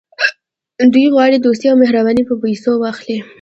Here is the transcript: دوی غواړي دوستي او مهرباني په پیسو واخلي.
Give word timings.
دوی 0.93 1.05
غواړي 1.13 1.37
دوستي 1.39 1.65
او 1.71 1.75
مهرباني 1.83 2.23
په 2.29 2.35
پیسو 2.43 2.71
واخلي. 2.77 3.17